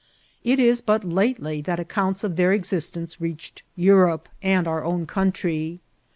It 0.43 0.59
is 0.59 0.81
but 0.81 1.03
latdy 1.03 1.63
that 1.63 1.79
accomits 1.79 2.23
of 2.23 2.35
their 2.35 2.49
existenoe 2.49 3.19
reached 3.21 3.61
Europe 3.75 4.29
and 4.41 4.67
our 4.67 4.83
own 4.83 5.05
country. 5.05 5.79